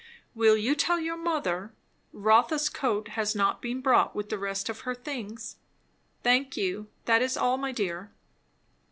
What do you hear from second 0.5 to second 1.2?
you tell your